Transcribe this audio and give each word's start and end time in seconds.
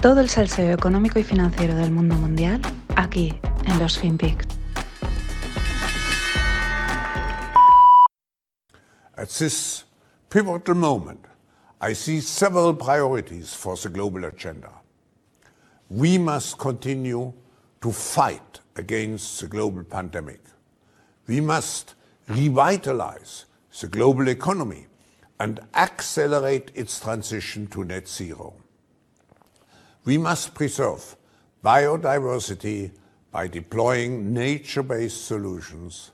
Todo 0.00 0.20
el 0.20 0.28
salseo 0.28 0.72
económico 0.72 1.18
y 1.18 1.24
financiero 1.24 1.74
del 1.74 1.90
mundo 1.90 2.14
mundial 2.14 2.62
aquí 2.94 3.34
en 3.66 3.78
los 3.80 3.98
FinPix. 3.98 4.46
At 9.16 9.28
this 9.28 9.86
pivotal 10.30 10.76
moment, 10.76 11.26
I 11.80 11.94
see 11.94 12.20
several 12.20 12.74
priorities 12.74 13.52
for 13.52 13.76
the 13.76 13.88
global 13.88 14.24
agenda. 14.24 14.70
We 15.90 16.16
must 16.16 16.58
continue 16.58 17.32
to 17.80 17.90
fight 17.90 18.60
against 18.76 19.40
the 19.40 19.48
global 19.48 19.82
pandemic. 19.82 20.40
We 21.26 21.40
must 21.40 21.96
revitalize 22.28 23.46
the 23.80 23.88
global 23.88 24.28
economy 24.28 24.86
and 25.40 25.58
accelerate 25.74 26.70
its 26.76 27.00
transition 27.00 27.66
to 27.68 27.82
net 27.82 28.06
zero. 28.06 28.54
We 30.08 30.16
must 30.16 30.54
preserve 30.54 31.16
biodiversity 31.62 32.92
by 33.30 33.46
deploying 33.46 34.32
nature-based 34.32 35.26
solutions, 35.26 36.12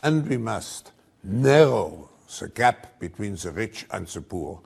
and 0.00 0.28
we 0.28 0.36
must 0.36 0.92
narrow 1.24 2.08
the 2.38 2.48
gap 2.48 3.00
between 3.00 3.34
the 3.34 3.50
rich 3.50 3.84
and 3.90 4.06
the 4.06 4.20
poor 4.20 4.60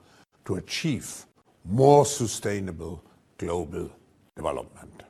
to 0.45 0.57
achieve 0.57 1.25
more 1.65 2.05
sustainable 2.05 3.03
global 3.39 3.89
development. 4.35 5.05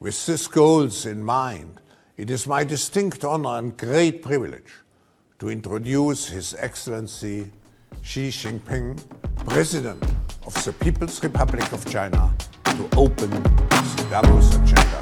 With 0.00 0.26
these 0.26 0.48
goals 0.48 1.06
in 1.06 1.22
mind, 1.22 1.80
it 2.16 2.28
is 2.28 2.48
my 2.48 2.64
distinct 2.64 3.24
honor 3.24 3.58
and 3.58 3.76
great 3.76 4.20
privilege 4.20 4.72
to 5.38 5.48
introduce 5.48 6.26
His 6.26 6.56
Excellency 6.58 7.52
Xi 8.02 8.30
Jinping, 8.30 9.00
President 9.46 10.02
of 10.46 10.54
the 10.64 10.72
People's 10.72 11.22
Republic 11.22 11.72
of 11.72 11.84
China, 11.86 12.34
to 12.64 12.88
open 12.96 13.30
the 13.30 14.04
Davos 14.10 14.56
agenda. 14.56 15.00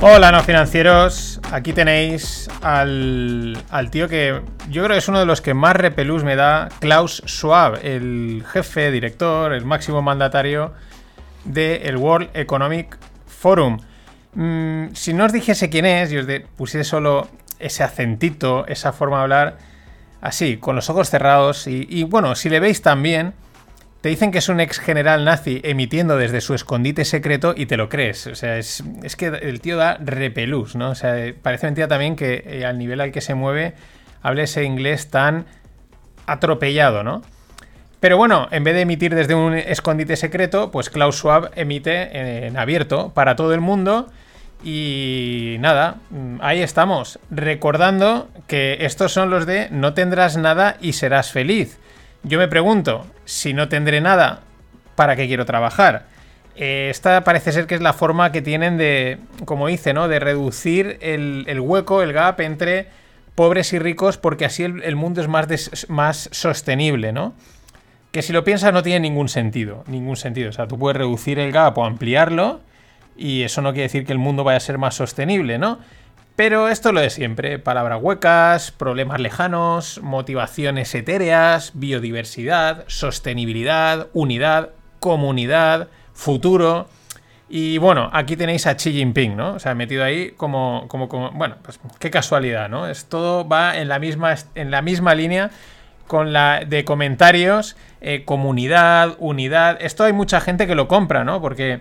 Hola, 0.00 0.30
no 0.30 0.42
financieros. 0.42 1.40
Aquí 1.50 1.72
tenéis 1.72 2.48
al, 2.62 3.58
al, 3.70 3.90
tío 3.90 4.08
que 4.08 4.42
yo 4.70 4.84
creo 4.84 4.94
que 4.94 4.98
es 4.98 5.08
uno 5.08 5.18
de 5.18 5.26
los 5.26 5.40
que 5.40 5.54
más 5.54 5.74
repelús 5.74 6.22
me 6.22 6.36
da, 6.36 6.68
Klaus 6.78 7.22
Schwab, 7.26 7.80
el 7.82 8.44
jefe, 8.46 8.92
director, 8.92 9.52
el 9.52 9.64
máximo 9.64 10.02
mandatario 10.02 10.72
del 11.44 11.96
World 11.96 12.30
Economic 12.34 12.96
Forum. 13.26 13.80
Mm, 14.34 14.92
si 14.92 15.14
no 15.14 15.24
os 15.24 15.32
dijese 15.32 15.68
quién 15.68 15.86
es 15.86 16.12
y 16.12 16.18
os 16.18 16.26
de, 16.26 16.40
pusiese 16.40 16.88
solo 16.88 17.28
ese 17.58 17.82
acentito, 17.82 18.66
esa 18.68 18.92
forma 18.92 19.16
de 19.16 19.22
hablar, 19.22 19.58
así, 20.20 20.56
con 20.56 20.76
los 20.76 20.90
ojos 20.90 21.10
cerrados, 21.10 21.66
y, 21.66 22.04
bueno, 22.04 22.34
si 22.34 22.48
le 22.48 22.60
veis 22.60 22.82
también 22.82 23.34
te 24.00 24.08
dicen 24.08 24.30
que 24.30 24.38
es 24.38 24.48
un 24.48 24.60
ex 24.60 24.78
general 24.78 25.24
nazi 25.24 25.60
emitiendo 25.64 26.16
desde 26.16 26.40
su 26.40 26.54
escondite 26.54 27.04
secreto 27.04 27.52
y 27.56 27.66
te 27.66 27.76
lo 27.76 27.88
crees. 27.88 28.28
O 28.28 28.36
sea, 28.36 28.56
es, 28.56 28.84
que 29.16 29.26
el 29.26 29.60
tío 29.60 29.76
da 29.76 29.98
repelús, 30.00 30.76
¿no? 30.76 30.90
O 30.90 30.94
sea, 30.94 31.16
parece 31.42 31.66
mentira 31.66 31.88
también 31.88 32.14
que 32.14 32.44
eh, 32.46 32.64
al 32.64 32.78
nivel 32.78 33.00
al 33.00 33.10
que 33.10 33.20
se 33.20 33.34
mueve 33.34 33.74
hable 34.22 34.44
ese 34.44 34.62
inglés 34.62 35.10
tan 35.10 35.46
atropellado, 36.26 37.02
¿no? 37.02 37.22
Pero 37.98 38.16
bueno, 38.16 38.46
en 38.52 38.62
vez 38.62 38.74
de 38.74 38.82
emitir 38.82 39.16
desde 39.16 39.34
un 39.34 39.54
escondite 39.54 40.14
secreto, 40.14 40.70
pues 40.70 40.90
Klaus 40.90 41.16
Schwab 41.16 41.50
emite 41.56 42.46
en 42.46 42.56
abierto 42.56 43.12
para 43.12 43.34
todo 43.34 43.52
el 43.52 43.60
mundo. 43.60 44.08
Y 44.62 45.56
nada, 45.60 45.96
ahí 46.40 46.62
estamos, 46.62 47.20
recordando 47.30 48.28
que 48.46 48.78
estos 48.80 49.12
son 49.12 49.30
los 49.30 49.46
de 49.46 49.68
no 49.70 49.94
tendrás 49.94 50.36
nada 50.36 50.76
y 50.80 50.94
serás 50.94 51.30
feliz. 51.30 51.78
Yo 52.24 52.38
me 52.38 52.48
pregunto, 52.48 53.06
si 53.24 53.54
no 53.54 53.68
tendré 53.68 54.00
nada, 54.00 54.40
¿para 54.96 55.14
qué 55.14 55.28
quiero 55.28 55.46
trabajar? 55.46 56.06
Eh, 56.56 56.88
esta 56.90 57.22
parece 57.22 57.52
ser 57.52 57.68
que 57.68 57.76
es 57.76 57.80
la 57.80 57.92
forma 57.92 58.32
que 58.32 58.42
tienen 58.42 58.76
de, 58.78 59.18
como 59.44 59.68
dice, 59.68 59.94
¿no? 59.94 60.08
De 60.08 60.18
reducir 60.18 60.98
el, 61.00 61.60
hueco, 61.60 62.02
el 62.02 62.12
gap 62.12 62.40
entre 62.40 62.88
pobres 63.36 63.72
y 63.72 63.78
ricos, 63.78 64.18
porque 64.18 64.44
así 64.44 64.64
el, 64.64 64.96
mundo 64.96 65.20
es 65.20 65.28
más, 65.28 65.86
más 65.88 66.28
sostenible, 66.32 67.12
¿no? 67.12 67.32
Que 68.10 68.22
si 68.22 68.32
lo 68.32 68.42
piensas 68.42 68.72
no 68.72 68.82
tiene 68.82 68.98
ningún 68.98 69.28
sentido, 69.28 69.84
ningún 69.86 70.16
sentido. 70.16 70.50
O 70.50 70.52
sea, 70.52 70.66
tú 70.66 70.76
puedes 70.76 70.96
reducir 70.96 71.38
el 71.38 71.52
gap 71.52 71.78
o 71.78 71.84
ampliarlo 71.84 72.60
y 73.18 73.42
eso 73.42 73.60
no 73.60 73.72
quiere 73.72 73.84
decir 73.84 74.06
que 74.06 74.12
el 74.12 74.18
mundo 74.18 74.44
vaya 74.44 74.56
a 74.56 74.60
ser 74.60 74.78
más 74.78 74.94
sostenible, 74.94 75.58
¿no? 75.58 75.80
Pero 76.36 76.68
esto 76.68 76.90
es 76.90 76.94
lo 76.94 77.00
de 77.00 77.10
siempre, 77.10 77.58
palabras 77.58 77.98
huecas, 78.00 78.70
problemas 78.70 79.18
lejanos, 79.18 80.00
motivaciones 80.02 80.94
etéreas, 80.94 81.72
biodiversidad, 81.74 82.84
sostenibilidad, 82.86 84.06
unidad, 84.12 84.70
comunidad, 85.00 85.88
futuro. 86.12 86.88
Y 87.48 87.78
bueno, 87.78 88.08
aquí 88.12 88.36
tenéis 88.36 88.68
a 88.68 88.76
Xi 88.76 88.92
Jinping, 88.92 89.36
¿no? 89.36 89.54
O 89.54 89.58
sea, 89.58 89.74
metido 89.74 90.04
ahí 90.04 90.30
como, 90.36 90.84
como, 90.86 91.08
como 91.08 91.32
bueno, 91.32 91.56
pues 91.62 91.80
qué 91.98 92.08
casualidad, 92.12 92.68
¿no? 92.68 92.86
Es, 92.86 93.06
todo 93.06 93.48
va 93.48 93.76
en 93.76 93.88
la 93.88 93.98
misma, 93.98 94.36
en 94.54 94.70
la 94.70 94.80
misma 94.80 95.16
línea 95.16 95.50
con 96.06 96.32
la 96.32 96.62
de 96.64 96.84
comentarios, 96.84 97.76
eh, 98.00 98.22
comunidad, 98.24 99.16
unidad. 99.18 99.76
Esto 99.80 100.04
hay 100.04 100.12
mucha 100.12 100.40
gente 100.40 100.68
que 100.68 100.76
lo 100.76 100.86
compra, 100.86 101.24
¿no? 101.24 101.40
Porque 101.40 101.80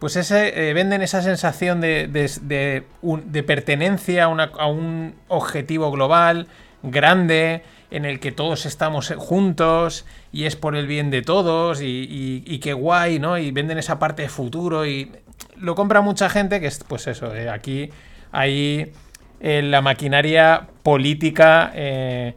pues 0.00 0.16
ese, 0.16 0.70
eh, 0.70 0.72
venden 0.72 1.02
esa 1.02 1.20
sensación 1.20 1.82
de, 1.82 2.08
de, 2.08 3.42
pertenencia 3.42 4.24
a, 4.24 4.66
un 4.66 5.14
objetivo 5.28 5.90
global, 5.92 6.48
grande, 6.82 7.62
en 7.90 8.06
el 8.06 8.18
que 8.18 8.32
todos 8.32 8.64
estamos 8.64 9.12
juntos 9.18 10.06
y 10.32 10.44
es 10.44 10.56
por 10.56 10.74
el 10.74 10.86
bien 10.86 11.10
de 11.10 11.20
todos 11.20 11.80
y, 11.82 12.58
qué 12.62 12.72
guay, 12.72 13.18
¿no? 13.18 13.36
Y 13.36 13.50
venden 13.50 13.76
esa 13.76 13.98
parte 13.98 14.22
de 14.22 14.30
futuro 14.30 14.86
y 14.86 15.12
lo 15.56 15.74
compra 15.74 16.00
mucha 16.00 16.30
gente 16.30 16.60
que 16.60 16.68
es, 16.68 16.82
pues 16.82 17.06
eso, 17.06 17.34
eh, 17.34 17.50
aquí 17.50 17.90
hay 18.32 18.92
eh, 19.40 19.60
la 19.62 19.82
maquinaria 19.82 20.68
política 20.82 21.72
de, 21.74 22.34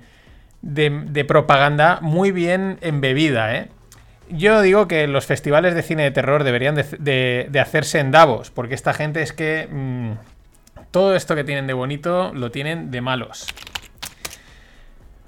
de 0.61 1.25
propaganda 1.25 1.99
muy 2.01 2.31
bien 2.31 2.77
embebida, 2.81 3.55
¿eh? 3.55 3.69
Yo 4.29 4.61
digo 4.61 4.87
que 4.87 5.07
los 5.07 5.25
festivales 5.25 5.75
de 5.75 5.83
cine 5.83 6.03
de 6.03 6.11
terror 6.11 6.43
deberían 6.43 6.75
de, 6.75 7.59
hacerse 7.61 7.99
en 7.99 8.11
Davos, 8.11 8.51
porque 8.51 8.73
esta 8.73 8.93
gente 8.93 9.21
es 9.21 9.33
que 9.33 9.67
mmm, 9.69 10.13
todo 10.91 11.15
esto 11.15 11.35
que 11.35 11.43
tienen 11.43 11.67
de 11.67 11.73
bonito 11.73 12.31
lo 12.33 12.51
tienen 12.51 12.91
de 12.91 13.01
malos. 13.01 13.47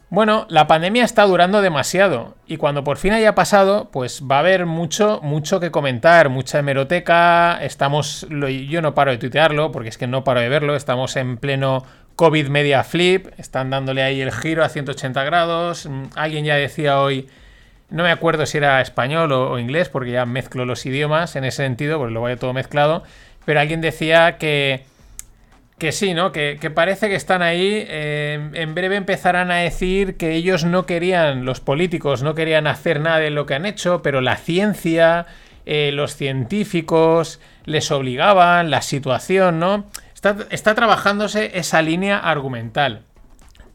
Bueno, 0.10 0.46
la 0.50 0.68
pandemia 0.68 1.04
está 1.04 1.24
durando 1.24 1.62
demasiado 1.62 2.36
y 2.46 2.58
cuando 2.58 2.84
por 2.84 2.98
fin 2.98 3.12
haya 3.12 3.36
pasado, 3.36 3.90
pues 3.92 4.24
va 4.24 4.38
a 4.38 4.40
haber 4.40 4.66
mucho, 4.66 5.20
mucho 5.24 5.60
que 5.60 5.72
comentar, 5.72 6.30
mucha 6.30 6.60
hemeroteca, 6.60 7.58
estamos, 7.62 8.26
yo 8.30 8.82
no 8.82 8.94
paro 8.94 9.12
de 9.12 9.18
tuitearlo 9.18 9.72
porque 9.72 9.90
es 9.90 9.98
que 9.98 10.08
no 10.08 10.24
paro 10.24 10.40
de 10.40 10.48
verlo, 10.48 10.76
estamos 10.76 11.16
en 11.16 11.38
pleno 11.38 11.84
COVID 12.16 12.48
media 12.48 12.84
flip, 12.84 13.28
están 13.38 13.72
dándole 13.72 14.04
ahí 14.04 14.22
el 14.22 14.32
giro 14.32 14.64
a 14.64 14.70
180 14.70 15.24
grados, 15.24 15.90
alguien 16.16 16.46
ya 16.46 16.56
decía 16.56 17.02
hoy 17.02 17.28
no 17.90 18.04
me 18.04 18.12
acuerdo 18.12 18.46
si 18.46 18.58
era 18.58 18.82
español 18.82 19.32
o, 19.32 19.60
inglés, 19.60 19.90
porque 19.90 20.12
ya 20.12 20.26
mezclo 20.26 20.66
los 20.66 20.86
idiomas 20.86 21.36
en 21.36 21.44
ese 21.44 21.64
sentido, 21.64 21.98
porque 21.98 22.14
lo 22.14 22.20
voy 22.20 22.34
a 22.34 22.38
todo 22.38 22.54
mezclado. 22.54 23.04
Pero 23.46 23.60
alguien 23.60 23.82
decía 23.82 24.38
que, 24.38 24.86
que 25.78 25.92
sí, 25.92 26.14
¿no? 26.14 26.32
Que, 26.32 26.58
que 26.60 26.72
parece 26.72 27.10
que 27.10 27.16
están 27.16 27.42
ahí. 27.44 27.86
Eh, 27.88 28.50
en 28.54 28.74
breve 28.74 28.96
empezarán 28.96 29.52
a 29.52 29.58
decir 29.58 30.18
que 30.18 30.34
ellos 30.34 30.66
no 30.66 30.86
querían, 30.86 31.46
los 31.46 31.60
políticos 31.60 32.24
no 32.24 32.34
querían 32.34 32.66
hacer 32.66 33.00
nada 33.00 33.20
de 33.20 33.30
lo 33.30 33.46
que 33.46 33.54
han 33.54 33.68
hecho, 33.68 34.02
pero 34.02 34.20
la 34.20 34.38
ciencia, 34.38 35.28
eh, 35.66 35.92
los 35.94 36.16
científicos 36.16 37.40
les 37.66 37.92
obligaban, 37.92 38.72
la 38.72 38.82
situación, 38.82 39.60
¿no? 39.60 39.86
Está, 40.16 40.38
está 40.50 40.74
trabajándose 40.74 41.52
esa 41.54 41.84
línea 41.84 42.18
argumental. 42.18 43.04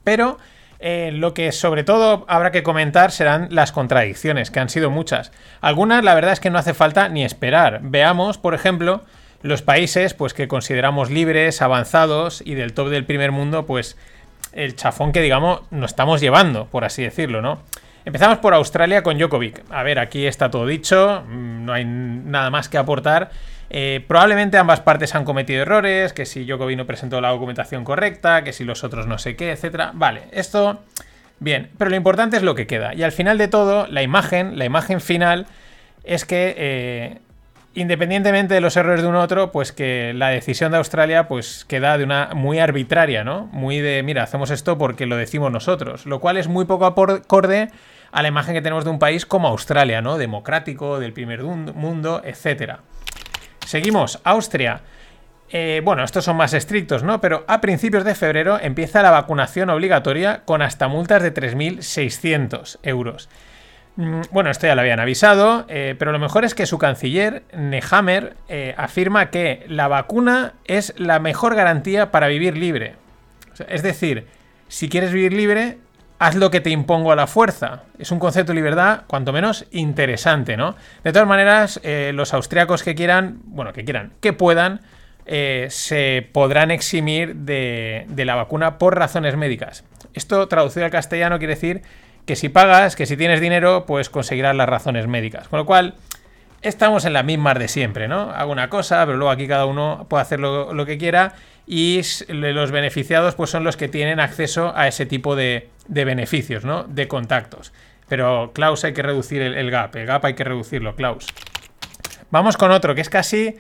Pero 0.03 0.39
eh, 0.81 1.11
lo 1.13 1.35
que 1.35 1.53
sobre 1.53 1.85
todo 1.85 2.25
habrá 2.27 2.51
que 2.51 2.63
comentar 2.63 3.13
serán 3.13 3.49
las 3.51 3.71
contradicciones, 3.71 4.51
que 4.51 4.61
han 4.61 4.71
sido 4.71 4.91
muchas. 4.91 5.31
Algunas, 5.61 6.03
la 6.03 6.15
verdad 6.15 6.33
es 6.33 6.41
que 6.41 6.49
no 6.49 6.59
hace 6.59 6.73
falta 6.73 7.09
ni 7.11 7.23
esperar. 7.23 7.81
Veamos, 7.83 8.39
por 8.39 8.55
ejemplo, 8.55 9.05
los 9.43 9.61
países 9.61 10.15
pues, 10.15 10.33
que 10.33 10.49
consideramos 10.49 11.11
libres, 11.11 11.61
avanzados 11.61 12.43
y 12.45 12.55
del 12.55 12.73
top 12.73 12.89
del 12.89 13.05
primer 13.05 13.31
mundo, 13.31 13.67
pues 13.67 13.99
el 14.53 14.75
chafón 14.75 15.13
que, 15.13 15.21
digamos, 15.21 15.61
nos 15.71 15.91
estamos 15.91 16.21
llevando, 16.21 16.67
por 16.67 16.85
así 16.85 17.03
decirlo, 17.03 17.43
¿no? 17.43 17.61
Empezamos 18.07 18.39
por 18.39 18.55
Australia 18.55 19.03
con 19.03 19.19
Djokovic. 19.19 19.63
A 19.71 19.83
ver, 19.83 19.99
aquí 19.99 20.27
está 20.27 20.51
todo 20.51 20.67
dicho, 20.67 21.23
no 21.29 21.73
hay 21.75 21.85
nada 21.85 22.49
más 22.49 22.71
que 22.71 22.79
aportar. 22.79 23.31
Eh, 23.71 24.05
probablemente 24.07 24.59
ambas 24.59 24.81
partes 24.81 25.15
han 25.15 25.25
cometido 25.25 25.63
errores, 25.63 26.13
que 26.13 26.27
si 26.27 26.45
Djokovic 26.45 26.77
no 26.77 26.87
presentó 26.87 27.21
la 27.21 27.31
documentación 27.31 27.85
correcta, 27.85 28.43
que 28.43 28.53
si 28.53 28.65
los 28.65 28.83
otros 28.83 29.07
no 29.07 29.19
sé 29.19 29.37
qué, 29.37 29.53
etcétera. 29.53 29.93
Vale, 29.95 30.25
esto 30.33 30.81
bien, 31.39 31.71
pero 31.79 31.91
lo 31.91 31.97
importante 31.97 32.37
es 32.37 32.43
lo 32.43 32.57
que 32.57 32.67
queda. 32.67 32.95
Y 32.95 33.05
al 33.05 33.13
final 33.13 33.39
de 33.39 33.49
todo, 33.49 33.87
la 33.87 34.03
imagen, 34.03 34.59
la 34.59 34.65
imagen 34.65 35.01
final 35.01 35.47
es 36.03 36.25
que 36.25 36.55
eh, 36.59 37.19
independientemente 37.75 38.55
de 38.55 38.61
los 38.61 38.77
errores 38.77 39.03
de 39.03 39.09
un 39.09 39.15
otro, 39.15 39.53
pues 39.53 39.73
que 39.73 40.13
la 40.15 40.29
decisión 40.29 40.73
de 40.73 40.79
Australia 40.79 41.29
pues 41.29 41.65
queda 41.65 41.97
de 41.97 42.05
una 42.05 42.31
muy 42.35 42.59
arbitraria, 42.59 43.23
¿no? 43.23 43.49
Muy 43.53 43.79
de, 43.79 44.03
mira, 44.03 44.25
hacemos 44.25 44.51
esto 44.51 44.79
porque 44.79 45.07
lo 45.07 45.17
decimos 45.17 45.53
nosotros, 45.53 46.07
lo 46.07 46.21
cual 46.21 46.37
es 46.37 46.49
muy 46.49 46.65
poco 46.65 46.87
acorde 46.87 47.69
a 48.13 48.23
la 48.23 48.29
imagen 48.29 48.55
que 48.55 48.63
tenemos 48.63 48.85
de 48.85 48.91
un 48.91 48.99
país 48.99 49.25
como 49.25 49.47
Australia, 49.47 50.03
¿no? 50.03 50.19
Democrático, 50.19 50.99
del 50.99 51.13
primer 51.13 51.45
mundo, 51.45 52.23
etc. 52.25 52.81
Seguimos, 53.71 54.19
Austria. 54.25 54.81
Eh, 55.49 55.81
bueno, 55.85 56.03
estos 56.03 56.25
son 56.25 56.37
más 56.37 56.55
estrictos, 56.55 57.05
¿no? 57.05 57.21
Pero 57.21 57.45
a 57.47 57.61
principios 57.61 58.03
de 58.03 58.17
febrero 58.17 58.59
empieza 58.61 59.01
la 59.01 59.13
vacunación 59.13 59.71
obligatoria 59.71 60.43
con 60.45 60.61
hasta 60.61 60.89
multas 60.89 61.23
de 61.23 61.33
3.600 61.33 62.79
euros. 62.83 63.29
Mm, 63.95 64.23
bueno, 64.33 64.51
esto 64.51 64.67
ya 64.67 64.75
lo 64.75 64.81
habían 64.81 64.99
avisado, 64.99 65.67
eh, 65.69 65.95
pero 65.97 66.11
lo 66.11 66.19
mejor 66.19 66.45
es 66.45 66.57
que 66.57 66.67
su 66.67 66.79
canciller, 66.79 67.45
Nehammer, 67.57 68.35
eh, 68.49 68.75
afirma 68.77 69.31
que 69.31 69.65
la 69.69 69.87
vacuna 69.87 70.55
es 70.65 70.93
la 70.99 71.21
mejor 71.21 71.55
garantía 71.55 72.11
para 72.11 72.27
vivir 72.27 72.57
libre. 72.57 72.97
es 73.69 73.85
decir, 73.85 74.27
si 74.67 74.89
quieres 74.89 75.13
vivir 75.13 75.33
libre, 75.33 75.79
haz 76.21 76.37
lo 76.37 76.53
que 76.53 76.61
te 76.61 76.71
impongo 76.71 77.11
a 77.11 77.17
la 77.17 77.27
fuerza. 77.27 77.83
Es 77.99 78.13
un 78.13 78.21
concepto 78.21 78.53
de 78.53 78.57
libertad, 78.57 79.01
cuanto 79.09 79.33
menos, 79.33 79.67
interesante, 79.73 80.57
¿no? 80.57 80.77
De 81.03 81.13
todas 81.13 81.27
maneras, 81.27 81.81
eh, 81.83 82.13
los 82.15 82.33
austriacos 82.33 82.85
que 82.85 82.95
quieran, 82.95 83.41
bueno, 83.47 83.73
que 83.73 83.85
quieran, 83.85 84.13
que 84.21 84.33
puedan, 84.33 84.83
se 85.27 86.29
podrán 86.33 86.71
eximir 86.73 87.37
de, 87.37 88.05
de 88.09 88.25
la 88.25 88.35
vacuna 88.35 88.79
por 88.79 88.97
razones 88.97 89.37
médicas. 89.37 89.85
Esto, 90.13 90.49
traducido 90.49 90.85
al 90.85 90.91
castellano, 90.91 91.39
quiere 91.39 91.55
decir 91.55 91.83
que 92.27 92.37
si 92.37 92.49
pagas, 92.49 92.97
que 92.97 93.07
si 93.07 93.17
tienes 93.17 93.41
dinero, 93.41 93.87
pues 93.87 94.11
conseguirás 94.11 94.55
las 94.57 94.69
razones 94.69 95.07
médicas. 95.07 95.49
Con 95.49 95.59
lo 95.59 95.67
cual, 95.67 95.95
estamos 96.63 97.05
en 97.05 97.13
las 97.13 97.25
mismas 97.25 97.59
de 97.59 97.69
siempre, 97.69 98.09
¿no? 98.09 98.31
Hago 98.31 98.53
una 98.53 98.69
cosa, 98.69 99.05
pero 99.07 99.17
luego 99.17 99.31
aquí 99.31 99.47
cada 99.49 99.67
uno 99.67 100.07
puede 100.09 100.23
hacer 100.23 100.41
lo, 100.41 100.87
que 100.87 100.99
quiera 100.99 101.35
y 101.73 102.03
los 102.27 102.73
beneficiados 102.73 103.37
pues 103.37 103.51
son 103.51 103.63
los 103.63 103.77
que 103.77 103.87
tienen 103.87 104.19
acceso 104.19 104.73
a 104.75 104.89
ese 104.89 105.07
tipo 105.07 105.37
de, 105.37 105.69
beneficios, 105.87 106.65
¿no? 106.65 106.83
De 106.83 107.07
contactos. 107.07 107.73
Pero, 108.09 108.51
Klaus, 108.53 108.83
hay 108.83 108.93
que 108.93 109.03
reducir 109.03 109.41
el, 109.41 109.71
gap. 109.71 109.95
El 109.95 110.05
gap 110.05 110.25
hay 110.25 110.35
que 110.35 110.43
reducirlo, 110.43 110.97
Klaus. 110.97 111.29
Vamos 112.33 112.57
con 112.57 112.73
otro, 112.73 112.97
que 112.97 113.03
es 113.03 113.09
casi... 113.09 113.57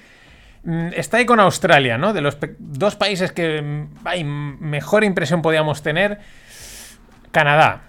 Mm, 0.64 0.88
está 0.96 1.18
ahí 1.18 1.24
con 1.24 1.38
Australia, 1.38 1.98
¿no? 1.98 2.12
De 2.12 2.20
los 2.20 2.36
dos 2.58 2.96
países 2.96 3.30
que 3.30 3.62
mm, 3.62 3.98
hay 4.04 4.24
mejor 4.24 5.04
impresión 5.04 5.40
podíamos 5.40 5.80
tener. 5.84 6.18
Canadá. 7.30 7.82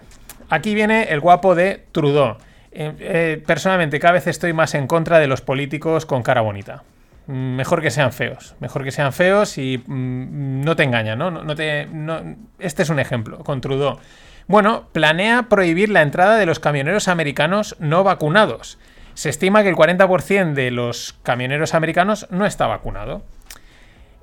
Aquí 0.50 0.76
viene 0.76 1.08
el 1.10 1.18
guapo 1.18 1.56
de 1.56 1.84
Trudeau. 1.90 2.36
Eh, 2.70 2.94
eh, 3.00 3.42
personalmente, 3.44 3.98
cada 3.98 4.12
vez 4.12 4.28
estoy 4.28 4.52
más 4.52 4.76
en 4.76 4.86
contra 4.86 5.18
de 5.18 5.26
los 5.26 5.40
políticos 5.40 6.06
con 6.06 6.22
cara 6.22 6.42
bonita. 6.42 6.84
Mm, 7.26 7.56
mejor 7.56 7.82
que 7.82 7.90
sean 7.90 8.12
feos. 8.12 8.54
Mejor 8.60 8.84
que 8.84 8.90
sean 8.90 9.12
feos 9.12 9.58
y 9.58 9.78
mm, 9.78 10.62
no 10.62 10.76
te 10.76 10.82
engañan, 10.82 11.18
¿no? 11.18 11.30
no, 11.30 11.54
te, 11.54 11.88
este 12.58 12.82
es 12.82 12.90
un 12.90 12.98
ejemplo 12.98 13.38
con 13.38 13.60
Trudeau. 13.60 13.98
Bueno, 14.48 14.88
planea 14.92 15.44
prohibir 15.44 15.88
la 15.88 16.02
entrada 16.02 16.36
de 16.36 16.46
los 16.46 16.58
camioneros 16.58 17.08
americanos 17.08 17.76
no 17.78 18.04
vacunados. 18.04 18.78
Se 19.14 19.28
estima 19.28 19.62
que 19.62 19.68
el 19.68 19.76
40% 19.76 20.54
de 20.54 20.70
los 20.70 21.18
camioneros 21.22 21.74
americanos 21.74 22.26
no 22.30 22.46
está 22.46 22.66
vacunado 22.66 23.22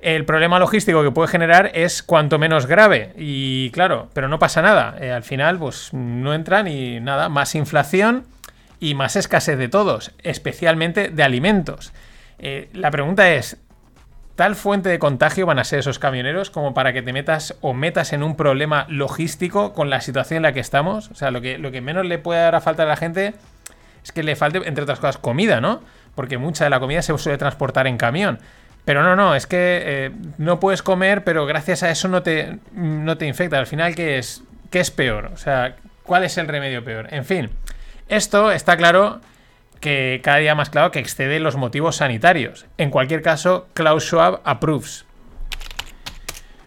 el 0.02 0.24
problema 0.24 0.58
logístico 0.58 1.02
que 1.02 1.10
puede 1.10 1.28
generar 1.28 1.70
es 1.74 2.02
cuanto 2.02 2.38
menos 2.38 2.66
grave. 2.66 3.12
Y 3.16 3.70
claro, 3.70 4.08
pero 4.12 4.28
no 4.28 4.38
pasa 4.38 4.62
nada. 4.62 4.96
Eh, 5.00 5.10
al 5.10 5.22
final, 5.22 5.58
pues 5.58 5.92
no 5.92 6.34
entran 6.34 6.68
y 6.68 7.00
nada, 7.00 7.28
más 7.28 7.54
inflación 7.54 8.24
y 8.78 8.94
más 8.94 9.16
escasez 9.16 9.58
de 9.58 9.68
todos, 9.68 10.12
especialmente 10.22 11.08
de 11.08 11.22
alimentos. 11.22 11.92
Eh, 12.42 12.70
la 12.72 12.90
pregunta 12.90 13.30
es, 13.32 13.58
¿tal 14.34 14.56
fuente 14.56 14.88
de 14.88 14.98
contagio 14.98 15.44
van 15.44 15.58
a 15.58 15.64
ser 15.64 15.80
esos 15.80 15.98
camioneros 15.98 16.50
como 16.50 16.72
para 16.72 16.94
que 16.94 17.02
te 17.02 17.12
metas 17.12 17.54
o 17.60 17.74
metas 17.74 18.14
en 18.14 18.22
un 18.22 18.34
problema 18.34 18.86
logístico 18.88 19.74
con 19.74 19.90
la 19.90 20.00
situación 20.00 20.38
en 20.38 20.42
la 20.44 20.52
que 20.54 20.60
estamos? 20.60 21.10
O 21.10 21.14
sea, 21.14 21.30
lo 21.30 21.42
que, 21.42 21.58
lo 21.58 21.70
que 21.70 21.82
menos 21.82 22.06
le 22.06 22.18
puede 22.18 22.40
dar 22.40 22.54
a 22.54 22.62
falta 22.62 22.84
a 22.84 22.86
la 22.86 22.96
gente 22.96 23.34
es 24.02 24.12
que 24.12 24.22
le 24.22 24.36
falte, 24.36 24.66
entre 24.66 24.84
otras 24.84 24.98
cosas, 24.98 25.18
comida, 25.18 25.60
¿no? 25.60 25.82
Porque 26.14 26.38
mucha 26.38 26.64
de 26.64 26.70
la 26.70 26.80
comida 26.80 27.02
se 27.02 27.16
suele 27.18 27.36
transportar 27.36 27.86
en 27.86 27.98
camión. 27.98 28.38
Pero 28.86 29.02
no, 29.02 29.14
no, 29.14 29.34
es 29.34 29.46
que 29.46 29.82
eh, 29.84 30.10
no 30.38 30.58
puedes 30.58 30.82
comer, 30.82 31.22
pero 31.22 31.44
gracias 31.44 31.82
a 31.82 31.90
eso 31.90 32.08
no 32.08 32.22
te, 32.22 32.58
no 32.72 33.18
te 33.18 33.26
infecta. 33.26 33.58
Al 33.58 33.66
final, 33.66 33.94
¿qué 33.94 34.16
es, 34.16 34.42
¿qué 34.70 34.80
es 34.80 34.90
peor? 34.90 35.30
O 35.34 35.36
sea, 35.36 35.76
¿cuál 36.02 36.24
es 36.24 36.38
el 36.38 36.48
remedio 36.48 36.82
peor? 36.82 37.12
En 37.12 37.26
fin, 37.26 37.50
esto 38.08 38.50
está 38.50 38.78
claro 38.78 39.20
que 39.80 40.20
cada 40.22 40.36
día 40.38 40.54
más 40.54 40.70
claro 40.70 40.90
que 40.90 40.98
excede 40.98 41.40
los 41.40 41.56
motivos 41.56 41.96
sanitarios. 41.96 42.66
En 42.78 42.90
cualquier 42.90 43.22
caso, 43.22 43.66
Klaus 43.72 44.04
Schwab 44.04 44.40
approves. 44.44 45.06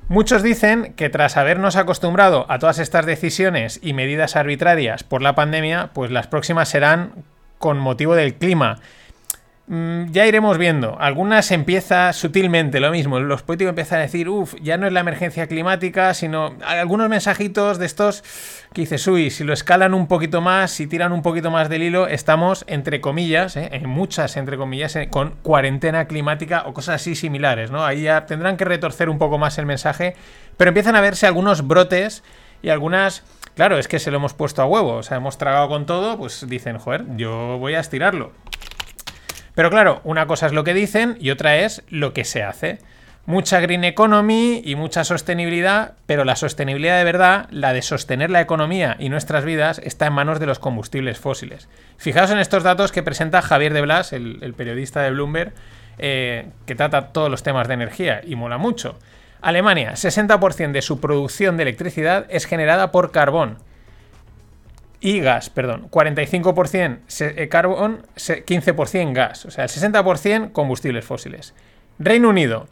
Muchos 0.09 0.43
dicen 0.43 0.93
que 0.95 1.09
tras 1.09 1.37
habernos 1.37 1.75
acostumbrado 1.75 2.45
a 2.49 2.59
todas 2.59 2.79
estas 2.79 3.05
decisiones 3.05 3.79
y 3.81 3.93
medidas 3.93 4.35
arbitrarias 4.35 5.03
por 5.03 5.21
la 5.21 5.33
pandemia, 5.33 5.91
pues 5.93 6.11
las 6.11 6.27
próximas 6.27 6.69
serán 6.69 7.23
con 7.57 7.79
motivo 7.79 8.13
del 8.15 8.35
clima. 8.35 8.79
Mm, 9.73 10.11
ya 10.11 10.27
iremos 10.27 10.59
viendo. 10.59 10.97
Algunas 10.99 11.49
empieza 11.49 12.13
sutilmente 12.13 12.79
lo 12.79 12.91
mismo. 12.91 13.19
Los 13.19 13.41
políticos 13.41 13.69
empiezan 13.69 13.97
a 13.97 14.01
decir, 14.03 14.29
uff, 14.29 14.53
ya 14.61 14.77
no 14.77 14.85
es 14.85 14.93
la 14.93 14.99
emergencia 14.99 15.47
climática, 15.47 16.13
sino 16.13 16.55
algunos 16.63 17.09
mensajitos 17.09 17.79
de 17.79 17.87
estos 17.87 18.23
que 18.71 18.81
dices, 18.81 19.07
uy, 19.07 19.31
si 19.31 19.43
lo 19.43 19.51
escalan 19.51 19.95
un 19.95 20.05
poquito 20.05 20.41
más, 20.41 20.69
si 20.69 20.85
tiran 20.85 21.11
un 21.11 21.23
poquito 21.23 21.49
más 21.49 21.69
del 21.69 21.81
hilo, 21.81 22.07
estamos, 22.07 22.65
entre 22.67 23.01
comillas, 23.01 23.57
¿eh? 23.57 23.69
en 23.71 23.89
muchas, 23.89 24.37
entre 24.37 24.57
comillas, 24.57 24.95
eh, 24.95 25.09
con 25.09 25.31
cuarentena 25.41 26.05
climática 26.05 26.65
o 26.67 26.75
cosas 26.75 27.01
así 27.01 27.15
similares, 27.15 27.71
¿no? 27.71 27.83
Ahí 27.83 28.03
ya 28.03 28.27
tendrán 28.27 28.57
que 28.57 28.65
retorcer 28.65 29.09
un 29.09 29.17
poco 29.17 29.39
más 29.39 29.57
el 29.57 29.65
mensaje, 29.65 30.15
pero 30.55 30.69
empiezan 30.69 30.95
a 30.95 31.01
verse 31.01 31.25
algunos 31.25 31.65
brotes 31.65 32.23
y 32.61 32.69
algunas... 32.69 33.23
Claro, 33.55 33.79
es 33.79 33.87
que 33.87 33.97
se 33.97 34.11
lo 34.11 34.17
hemos 34.17 34.35
puesto 34.35 34.61
a 34.61 34.65
huevo, 34.65 34.97
o 34.97 35.03
sea, 35.03 35.17
hemos 35.17 35.39
tragado 35.39 35.67
con 35.67 35.87
todo, 35.87 36.17
pues 36.17 36.47
dicen, 36.47 36.77
joder, 36.77 37.05
yo 37.17 37.57
voy 37.57 37.73
a 37.73 37.79
estirarlo. 37.79 38.33
Pero 39.55 39.69
claro, 39.69 40.01
una 40.03 40.25
cosa 40.27 40.47
es 40.47 40.53
lo 40.53 40.63
que 40.63 40.73
dicen 40.73 41.17
y 41.19 41.29
otra 41.29 41.57
es 41.57 41.83
lo 41.89 42.13
que 42.13 42.25
se 42.25 42.43
hace. 42.43 42.79
Mucha 43.25 43.61
green 43.61 43.85
economy 43.85 44.61
y 44.65 44.75
mucha 44.75 45.05
sostenibilidad, 45.05 45.93
pero 46.07 46.25
la 46.25 46.35
sostenibilidad 46.35 46.97
de 46.97 47.05
verdad, 47.05 47.47
la 47.51 47.71
de 47.71 47.81
sostener 47.81 48.29
la 48.29 48.41
economía 48.41 48.97
y 48.99 49.07
nuestras 49.07 49.45
vidas, 49.45 49.79
está 49.79 50.07
en 50.07 50.13
manos 50.13 50.41
de 50.41 50.45
los 50.45 50.59
combustibles 50.59 51.19
fósiles. 51.19 51.69
Fijaos 51.97 52.31
en 52.31 52.39
estos 52.39 52.63
datos 52.63 52.91
que 52.91 53.03
presenta 53.03 53.41
Javier 53.41 53.73
de 53.73 53.81
Blas, 53.81 54.11
el, 54.11 54.53
periodista 54.57 55.01
de 55.01 55.11
Bloomberg, 55.11 55.53
eh, 55.99 56.47
que 56.65 56.75
trata 56.75 57.13
todos 57.13 57.29
los 57.29 57.43
temas 57.43 57.69
de 57.69 57.75
energía 57.75 58.21
y 58.25 58.35
mola 58.35 58.57
mucho. 58.57 58.99
Alemania, 59.41 59.93
60% 59.93 60.71
de 60.71 60.81
su 60.81 60.99
producción 60.99 61.55
de 61.55 61.63
electricidad 61.63 62.25
es 62.29 62.45
generada 62.45 62.91
por 62.91 63.11
carbón 63.11 63.57
y 65.03 65.19
gas, 65.19 65.49
perdón, 65.49 65.89
45% 65.91 66.99
eh, 67.19 67.49
carbón, 67.49 68.07
15% 68.15 69.13
gas, 69.13 69.45
o 69.45 69.51
sea, 69.51 69.65
el 69.65 69.69
60% 69.69 70.53
combustibles 70.53 71.03
fósiles. 71.03 71.53
Reino 71.99 72.29
Unido, 72.29 72.69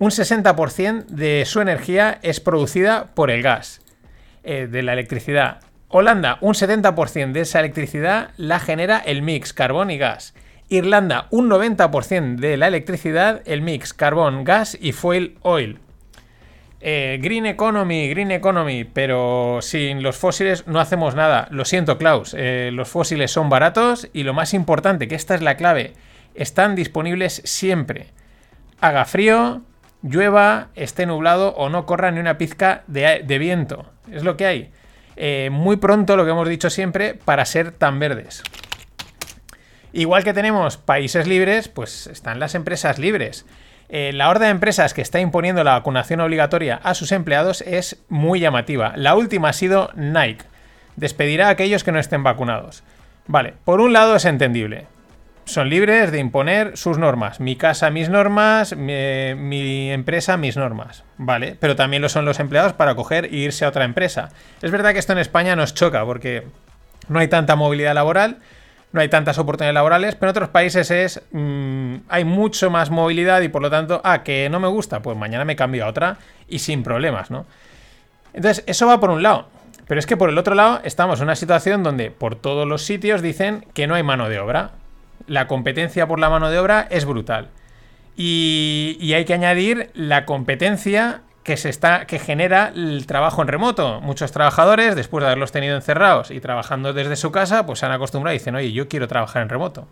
un 0.00 0.10
60% 0.10 1.06
de 1.06 1.44
su 1.46 1.60
energía 1.60 2.18
es 2.22 2.40
producida 2.40 3.06
por 3.14 3.30
el 3.30 3.42
gas, 3.42 3.80
eh, 4.42 4.66
de 4.68 4.82
la 4.82 4.92
electricidad. 4.92 5.60
Holanda, 5.86 6.38
un 6.40 6.54
70% 6.54 7.30
de 7.30 7.42
esa 7.42 7.60
electricidad 7.60 8.30
la 8.36 8.58
genera 8.58 8.98
el 8.98 9.22
mix 9.22 9.52
carbón 9.52 9.92
y 9.92 9.98
gas. 9.98 10.34
Irlanda, 10.68 11.28
un 11.30 11.48
90% 11.48 12.40
de 12.40 12.56
la 12.56 12.66
electricidad, 12.66 13.40
el 13.46 13.62
mix 13.62 13.94
carbón, 13.94 14.42
gas 14.42 14.76
y 14.80 14.90
fuel 14.90 15.38
oil. 15.42 15.78
Eh, 16.80 17.18
green 17.20 17.46
Economy, 17.46 18.08
Green 18.08 18.30
Economy, 18.30 18.84
pero 18.84 19.58
sin 19.62 20.02
los 20.02 20.16
fósiles 20.16 20.66
no 20.66 20.78
hacemos 20.80 21.14
nada. 21.14 21.48
Lo 21.50 21.64
siento, 21.64 21.98
Klaus, 21.98 22.34
eh, 22.38 22.70
los 22.72 22.88
fósiles 22.88 23.32
son 23.32 23.48
baratos 23.48 24.08
y 24.12 24.22
lo 24.22 24.32
más 24.32 24.54
importante, 24.54 25.08
que 25.08 25.16
esta 25.16 25.34
es 25.34 25.42
la 25.42 25.56
clave, 25.56 25.94
están 26.34 26.76
disponibles 26.76 27.42
siempre. 27.44 28.08
Haga 28.80 29.04
frío, 29.06 29.62
llueva, 30.02 30.68
esté 30.76 31.04
nublado 31.04 31.54
o 31.56 31.68
no 31.68 31.84
corra 31.84 32.12
ni 32.12 32.20
una 32.20 32.38
pizca 32.38 32.84
de, 32.86 33.38
viento. 33.38 33.90
Es 34.12 34.22
lo 34.22 34.36
que 34.36 34.46
hay. 34.46 34.70
Eh, 35.16 35.48
muy 35.50 35.78
pronto, 35.78 36.16
lo 36.16 36.24
que 36.24 36.30
hemos 36.30 36.48
dicho 36.48 36.70
siempre, 36.70 37.14
para 37.14 37.44
ser 37.44 37.72
tan 37.72 37.98
verdes. 37.98 38.44
Igual 39.92 40.22
que 40.22 40.32
tenemos 40.32 40.76
países 40.76 41.26
libres, 41.26 41.68
pues 41.68 42.06
están 42.06 42.38
las 42.38 42.54
empresas 42.54 43.00
libres. 43.00 43.46
Eh, 43.88 44.12
la 44.12 44.28
horda 44.28 44.46
de 44.46 44.50
empresas 44.50 44.92
que 44.92 45.00
está 45.00 45.20
imponiendo 45.20 45.64
la 45.64 45.72
vacunación 45.72 46.20
obligatoria 46.20 46.78
a 46.82 46.94
sus 46.94 47.12
empleados 47.12 47.62
es 47.62 48.02
muy 48.08 48.40
llamativa. 48.40 48.92
La 48.96 49.14
última 49.14 49.48
ha 49.48 49.52
sido 49.52 49.90
Nike. 49.94 50.44
Despedirá 50.96 51.48
a 51.48 51.50
aquellos 51.50 51.84
que 51.84 51.92
no 51.92 51.98
estén 51.98 52.22
vacunados. 52.22 52.82
Vale, 53.26 53.54
por 53.64 53.80
un 53.80 53.92
lado 53.92 54.16
es 54.16 54.24
entendible. 54.24 54.86
Son 55.44 55.70
libres 55.70 56.12
de 56.12 56.18
imponer 56.18 56.76
sus 56.76 56.98
normas. 56.98 57.40
Mi 57.40 57.56
casa, 57.56 57.88
mis 57.88 58.10
normas. 58.10 58.76
Mi, 58.76 59.90
empresa, 59.90 60.36
mis 60.36 60.58
normas. 60.58 61.04
Vale, 61.16 61.56
pero 61.58 61.74
también 61.74 62.02
lo 62.02 62.10
son 62.10 62.26
los 62.26 62.38
empleados 62.40 62.74
para 62.74 62.94
coger 62.94 63.24
e 63.26 63.36
irse 63.36 63.64
a 63.64 63.68
otra 63.68 63.84
empresa. 63.84 64.28
Es 64.60 64.70
verdad 64.70 64.92
que 64.92 64.98
esto 64.98 65.12
en 65.12 65.18
España 65.18 65.56
nos 65.56 65.72
choca 65.72 66.04
porque 66.04 66.44
no 67.08 67.18
hay 67.18 67.28
tanta 67.28 67.56
movilidad 67.56 67.94
laboral 67.94 68.38
no 68.92 69.00
hay 69.00 69.08
tantas 69.08 69.38
oportunidades 69.38 69.74
laborales, 69.74 70.14
pero 70.14 70.30
en 70.30 70.36
otros 70.36 70.48
países 70.48 70.90
es 70.90 71.22
mm, 71.32 71.96
hay 72.08 72.24
mucho 72.24 72.70
más 72.70 72.90
movilidad 72.90 73.42
y 73.42 73.48
por 73.48 73.62
lo 73.62 73.70
tanto, 73.70 74.00
ah, 74.04 74.22
que 74.22 74.48
no 74.48 74.60
me 74.60 74.68
gusta, 74.68 75.02
pues 75.02 75.16
mañana 75.16 75.44
me 75.44 75.56
cambio 75.56 75.84
a 75.84 75.88
otra 75.88 76.18
y 76.48 76.60
sin 76.60 76.82
problemas, 76.82 77.30
¿no? 77.30 77.44
Entonces, 78.32 78.64
eso 78.66 78.86
va 78.86 79.00
por 79.00 79.10
un 79.10 79.22
lado. 79.22 79.48
Pero 79.86 79.98
es 79.98 80.06
que 80.06 80.16
por 80.18 80.28
el 80.28 80.36
otro 80.36 80.54
lado 80.54 80.80
estamos 80.84 81.18
en 81.18 81.24
una 81.24 81.36
situación 81.36 81.82
donde 81.82 82.10
por 82.10 82.36
todos 82.36 82.68
los 82.68 82.82
sitios 82.82 83.22
dicen 83.22 83.64
que 83.72 83.86
no 83.86 83.94
hay 83.94 84.02
mano 84.02 84.28
de 84.28 84.38
obra. 84.38 84.72
La 85.26 85.46
competencia 85.46 86.06
por 86.06 86.18
la 86.18 86.28
mano 86.28 86.50
de 86.50 86.58
obra 86.58 86.86
es 86.90 87.06
brutal. 87.06 87.48
Y, 88.14 88.98
y 89.00 89.14
hay 89.14 89.24
que 89.24 89.32
añadir 89.32 89.90
la 89.94 90.26
competencia 90.26 91.22
que, 91.48 91.56
se 91.56 91.70
está, 91.70 92.04
que 92.04 92.18
genera 92.18 92.72
el 92.74 93.06
trabajo 93.06 93.40
en 93.40 93.48
remoto. 93.48 94.02
Muchos 94.02 94.32
trabajadores, 94.32 94.94
después 94.94 95.22
de 95.22 95.28
haberlos 95.28 95.50
tenido 95.50 95.76
encerrados 95.76 96.30
y 96.30 96.40
trabajando 96.40 96.92
desde 96.92 97.16
su 97.16 97.32
casa, 97.32 97.64
pues 97.64 97.78
se 97.78 97.86
han 97.86 97.92
acostumbrado 97.92 98.34
y 98.34 98.38
dicen, 98.38 98.54
oye, 98.54 98.70
yo 98.70 98.86
quiero 98.86 99.08
trabajar 99.08 99.40
en 99.40 99.48
remoto. 99.48 99.88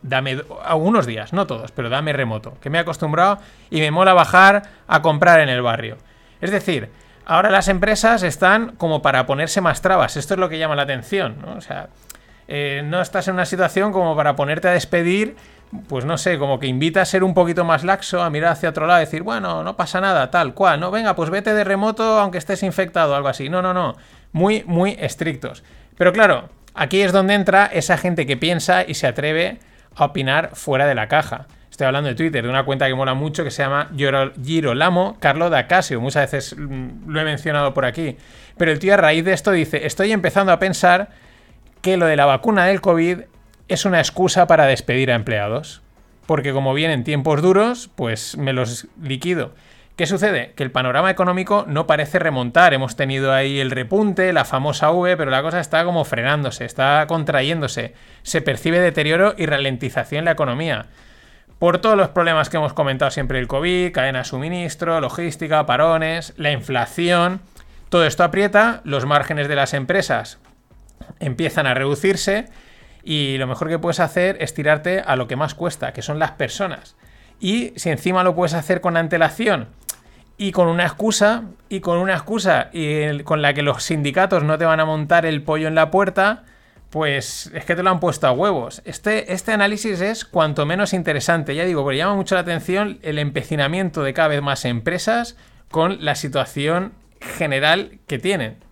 Dame 0.00 0.40
algunos 0.64 1.04
días, 1.04 1.34
no 1.34 1.46
todos, 1.46 1.72
pero 1.72 1.90
dame 1.90 2.14
remoto, 2.14 2.56
que 2.62 2.70
me 2.70 2.78
he 2.78 2.80
acostumbrado 2.80 3.38
y 3.68 3.80
me 3.80 3.90
mola 3.90 4.14
bajar 4.14 4.62
a 4.88 5.02
comprar 5.02 5.40
en 5.40 5.50
el 5.50 5.60
barrio. 5.60 5.98
Es 6.40 6.50
decir, 6.50 6.88
ahora 7.26 7.50
las 7.50 7.68
empresas 7.68 8.22
están 8.22 8.74
como 8.76 9.02
para 9.02 9.26
ponerse 9.26 9.60
más 9.60 9.82
trabas. 9.82 10.16
Esto 10.16 10.32
es 10.32 10.40
lo 10.40 10.48
que 10.48 10.58
llama 10.58 10.74
la 10.74 10.84
atención, 10.84 11.36
¿no? 11.44 11.52
O 11.58 11.60
sea, 11.60 11.90
eh, 12.48 12.80
no 12.82 13.02
estás 13.02 13.28
en 13.28 13.34
una 13.34 13.44
situación 13.44 13.92
como 13.92 14.16
para 14.16 14.36
ponerte 14.36 14.68
a 14.68 14.72
despedir 14.72 15.36
pues 15.88 16.04
no 16.04 16.18
sé, 16.18 16.38
como 16.38 16.58
que 16.58 16.66
invita 16.66 17.02
a 17.02 17.04
ser 17.04 17.24
un 17.24 17.34
poquito 17.34 17.64
más 17.64 17.84
laxo, 17.84 18.22
a 18.22 18.30
mirar 18.30 18.52
hacia 18.52 18.68
otro 18.68 18.86
lado 18.86 19.00
y 19.00 19.04
decir, 19.04 19.22
bueno, 19.22 19.62
no 19.62 19.76
pasa 19.76 20.00
nada, 20.00 20.30
tal 20.30 20.54
cual, 20.54 20.80
no, 20.80 20.90
venga, 20.90 21.14
pues 21.16 21.30
vete 21.30 21.54
de 21.54 21.64
remoto 21.64 22.18
aunque 22.18 22.38
estés 22.38 22.62
infectado, 22.62 23.14
algo 23.14 23.28
así. 23.28 23.48
No, 23.48 23.62
no, 23.62 23.74
no, 23.74 23.96
muy, 24.32 24.64
muy 24.66 24.96
estrictos. 25.00 25.64
Pero 25.96 26.12
claro, 26.12 26.48
aquí 26.74 27.02
es 27.02 27.12
donde 27.12 27.34
entra 27.34 27.66
esa 27.66 27.96
gente 27.96 28.26
que 28.26 28.36
piensa 28.36 28.84
y 28.86 28.94
se 28.94 29.06
atreve 29.06 29.58
a 29.94 30.06
opinar 30.06 30.50
fuera 30.54 30.86
de 30.86 30.94
la 30.94 31.08
caja. 31.08 31.46
Estoy 31.70 31.88
hablando 31.88 32.08
de 32.08 32.14
Twitter, 32.14 32.44
de 32.44 32.48
una 32.48 32.64
cuenta 32.64 32.86
que 32.86 32.94
mola 32.94 33.14
mucho 33.14 33.42
que 33.42 33.50
se 33.50 33.62
llama 33.64 33.90
Girolamo 33.96 35.16
Carlo 35.18 35.50
D'Acasio. 35.50 36.00
Muchas 36.00 36.30
veces 36.30 36.56
mm, 36.56 37.10
lo 37.10 37.20
he 37.20 37.24
mencionado 37.24 37.74
por 37.74 37.84
aquí. 37.84 38.16
Pero 38.56 38.70
el 38.70 38.78
tío 38.78 38.94
a 38.94 38.96
raíz 38.96 39.24
de 39.24 39.32
esto 39.32 39.50
dice, 39.50 39.84
estoy 39.84 40.12
empezando 40.12 40.52
a 40.52 40.60
pensar 40.60 41.10
que 41.82 41.96
lo 41.96 42.06
de 42.06 42.14
la 42.14 42.26
vacuna 42.26 42.66
del 42.66 42.80
COVID 42.80 43.22
es 43.68 43.84
una 43.84 43.98
excusa 43.98 44.46
para 44.46 44.66
despedir 44.66 45.10
a 45.10 45.14
empleados. 45.14 45.82
Porque 46.26 46.52
como 46.52 46.74
vienen 46.74 47.04
tiempos 47.04 47.42
duros, 47.42 47.90
pues 47.94 48.36
me 48.36 48.52
los 48.52 48.86
liquido. 49.02 49.52
¿Qué 49.96 50.06
sucede? 50.06 50.52
Que 50.56 50.64
el 50.64 50.72
panorama 50.72 51.10
económico 51.10 51.66
no 51.68 51.86
parece 51.86 52.18
remontar. 52.18 52.74
Hemos 52.74 52.96
tenido 52.96 53.32
ahí 53.32 53.60
el 53.60 53.70
repunte, 53.70 54.32
la 54.32 54.44
famosa 54.44 54.90
V, 54.90 55.16
pero 55.16 55.30
la 55.30 55.42
cosa 55.42 55.60
está 55.60 55.84
como 55.84 56.04
frenándose, 56.04 56.64
está 56.64 57.04
contrayéndose. 57.06 57.94
Se 58.22 58.40
percibe 58.40 58.80
deterioro 58.80 59.34
y 59.36 59.46
ralentización 59.46 60.20
en 60.20 60.24
la 60.24 60.30
economía. 60.32 60.86
Por 61.60 61.78
todos 61.78 61.96
los 61.96 62.08
problemas 62.08 62.48
que 62.48 62.56
hemos 62.56 62.72
comentado 62.72 63.12
siempre 63.12 63.38
el 63.38 63.46
COVID, 63.46 63.92
cadena 63.92 64.20
de 64.20 64.24
suministro, 64.24 65.00
logística, 65.00 65.64
parones, 65.64 66.34
la 66.36 66.50
inflación. 66.50 67.40
Todo 67.88 68.04
esto 68.04 68.24
aprieta, 68.24 68.80
los 68.82 69.06
márgenes 69.06 69.46
de 69.46 69.54
las 69.54 69.74
empresas 69.74 70.40
empiezan 71.20 71.66
a 71.66 71.74
reducirse 71.74 72.46
y 73.04 73.36
lo 73.38 73.46
mejor 73.46 73.68
que 73.68 73.78
puedes 73.78 74.00
hacer 74.00 74.36
es 74.40 74.54
tirarte 74.54 75.00
a 75.00 75.16
lo 75.16 75.28
que 75.28 75.36
más 75.36 75.54
cuesta, 75.54 75.92
que 75.92 76.02
son 76.02 76.18
las 76.18 76.32
personas. 76.32 76.96
Y 77.38 77.72
si 77.76 77.90
encima 77.90 78.24
lo 78.24 78.34
puedes 78.34 78.54
hacer 78.54 78.80
con 78.80 78.96
antelación 78.96 79.68
y 80.38 80.52
con 80.52 80.68
una 80.68 80.84
excusa, 80.84 81.44
y 81.68 81.80
con 81.80 81.98
una 81.98 82.14
excusa 82.14 82.70
y 82.72 83.22
con 83.22 83.42
la 83.42 83.54
que 83.54 83.62
los 83.62 83.82
sindicatos 83.82 84.42
no 84.42 84.58
te 84.58 84.64
van 84.64 84.80
a 84.80 84.84
montar 84.84 85.26
el 85.26 85.42
pollo 85.42 85.68
en 85.68 85.74
la 85.74 85.90
puerta, 85.90 86.44
pues 86.90 87.50
es 87.52 87.64
que 87.64 87.76
te 87.76 87.82
lo 87.82 87.90
han 87.90 88.00
puesto 88.00 88.26
a 88.26 88.32
huevos. 88.32 88.80
Este, 88.84 89.32
este 89.32 89.52
análisis 89.52 90.00
es 90.00 90.24
cuanto 90.24 90.64
menos 90.64 90.92
interesante. 90.92 91.54
Ya 91.54 91.64
digo, 91.64 91.82
porque 91.82 91.98
llama 91.98 92.14
mucho 92.14 92.36
la 92.36 92.42
atención 92.42 92.98
el 93.02 93.18
empecinamiento 93.18 94.02
de 94.02 94.14
cada 94.14 94.28
vez 94.28 94.42
más 94.42 94.64
empresas 94.64 95.36
con 95.70 96.04
la 96.04 96.14
situación 96.14 96.92
general 97.20 97.98
que 98.06 98.18
tienen. 98.18 98.63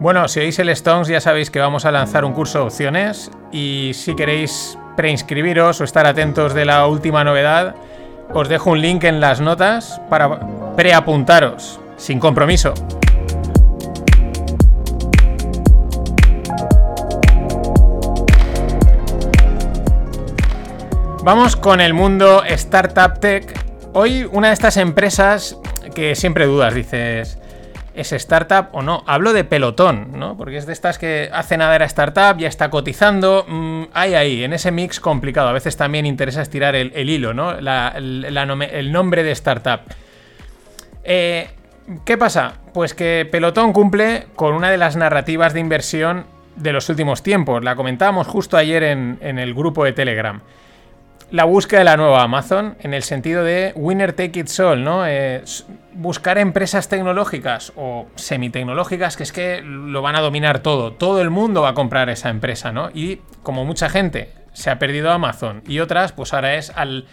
Bueno, 0.00 0.28
si 0.28 0.38
oís 0.38 0.56
el 0.60 0.68
Stones 0.68 1.08
ya 1.08 1.20
sabéis 1.20 1.50
que 1.50 1.58
vamos 1.58 1.84
a 1.84 1.90
lanzar 1.90 2.24
un 2.24 2.32
curso 2.32 2.60
de 2.60 2.64
opciones 2.66 3.32
y 3.50 3.90
si 3.94 4.14
queréis 4.14 4.78
preinscribiros 4.96 5.80
o 5.80 5.84
estar 5.84 6.06
atentos 6.06 6.54
de 6.54 6.64
la 6.64 6.86
última 6.86 7.24
novedad, 7.24 7.74
os 8.32 8.48
dejo 8.48 8.70
un 8.70 8.80
link 8.80 9.02
en 9.02 9.20
las 9.20 9.40
notas 9.40 10.00
para 10.08 10.38
preapuntaros, 10.76 11.80
sin 11.96 12.20
compromiso. 12.20 12.74
Vamos 21.24 21.56
con 21.56 21.80
el 21.80 21.92
mundo 21.92 22.44
Startup 22.44 23.18
Tech. 23.18 23.52
Hoy 23.94 24.28
una 24.30 24.46
de 24.46 24.54
estas 24.54 24.76
empresas 24.76 25.58
que 25.92 26.14
siempre 26.14 26.46
dudas, 26.46 26.72
dices, 26.72 27.38
es 28.00 28.12
startup 28.12 28.68
o 28.72 28.82
no. 28.82 29.02
Hablo 29.06 29.32
de 29.32 29.44
pelotón, 29.44 30.18
¿no? 30.18 30.36
Porque 30.36 30.56
es 30.56 30.66
de 30.66 30.72
estas 30.72 30.98
que 30.98 31.28
hace 31.32 31.56
nada 31.56 31.74
era 31.74 31.84
startup, 31.84 32.38
ya 32.38 32.48
está 32.48 32.70
cotizando. 32.70 33.44
Mm, 33.48 33.84
hay 33.92 34.14
ahí, 34.14 34.44
en 34.44 34.52
ese 34.52 34.70
mix 34.70 35.00
complicado. 35.00 35.48
A 35.48 35.52
veces 35.52 35.76
también 35.76 36.06
interesa 36.06 36.42
estirar 36.42 36.74
el, 36.76 37.10
hilo, 37.10 37.34
¿no? 37.34 37.52
el 37.52 38.92
nombre 38.92 39.22
de 39.22 39.32
startup. 39.32 39.80
Eh, 41.04 41.50
¿Qué 42.04 42.16
pasa? 42.18 42.54
Pues 42.72 42.94
que 42.94 43.26
Pelotón 43.30 43.72
cumple 43.72 44.26
con 44.36 44.54
una 44.54 44.70
de 44.70 44.76
las 44.76 44.96
narrativas 44.96 45.54
de 45.54 45.60
inversión 45.60 46.26
de 46.56 46.72
los 46.72 46.88
últimos 46.88 47.22
tiempos. 47.22 47.64
La 47.64 47.76
comentábamos 47.76 48.26
justo 48.26 48.56
ayer 48.56 48.82
en 48.82 49.38
el 49.38 49.54
grupo 49.54 49.84
de 49.84 49.92
Telegram 49.92 50.40
la 51.30 51.44
búsqueda 51.44 51.80
de 51.80 51.84
la 51.84 51.96
nueva 51.96 52.22
Amazon 52.22 52.76
en 52.80 52.94
el 52.94 53.02
sentido 53.02 53.44
de 53.44 53.72
winner 53.76 54.12
take 54.14 54.40
it 54.40 54.48
all, 54.60 54.82
¿no? 54.82 55.06
Eh, 55.06 55.42
buscar 55.92 56.38
empresas 56.38 56.88
tecnológicas 56.88 57.72
o 57.76 58.06
semitecnológicas 58.14 59.16
que 59.16 59.24
es 59.24 59.32
que 59.32 59.60
lo 59.62 60.00
van 60.00 60.16
a 60.16 60.20
dominar 60.20 60.60
todo. 60.60 60.92
Todo 60.92 61.20
el 61.20 61.30
mundo 61.30 61.62
va 61.62 61.70
a 61.70 61.74
comprar 61.74 62.08
esa 62.08 62.30
empresa, 62.30 62.72
¿no? 62.72 62.90
Y 62.94 63.20
como 63.42 63.64
mucha 63.64 63.90
gente 63.90 64.32
se 64.52 64.70
ha 64.70 64.78
perdido 64.78 65.12
Amazon 65.12 65.62
y 65.66 65.80
otras, 65.80 66.12
pues 66.12 66.32
ahora 66.32 66.54
es 66.54 66.70
al 66.74 67.06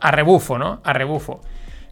a 0.00 0.10
rebufo, 0.10 0.58
¿no? 0.58 0.80
A 0.82 0.92
rebufo. 0.92 1.40